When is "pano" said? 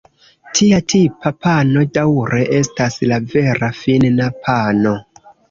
1.47-1.83, 4.49-4.97